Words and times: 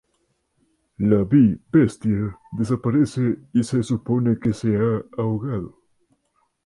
La 0.97 1.23
Bi-Bestia 1.23 2.35
desaparece 2.53 3.37
y 3.53 3.61
se 3.63 3.83
supone 3.83 4.39
que 4.39 4.51
se 4.51 4.75
ha 4.75 5.03
ahogado. 5.15 5.79